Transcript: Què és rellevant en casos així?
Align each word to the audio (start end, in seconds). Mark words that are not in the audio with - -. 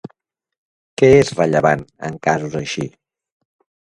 Què 1.01 1.11
és 1.17 1.29
rellevant 1.39 1.85
en 2.09 2.17
casos 2.29 2.57
així? 2.63 2.87